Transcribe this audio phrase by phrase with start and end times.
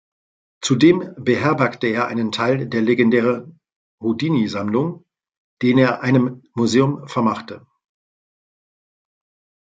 [0.63, 3.59] Zudem beherbergte er einen Teil der legendären
[4.01, 5.05] Houdini-Sammlung,
[5.61, 7.67] den er einem Museum vermachte.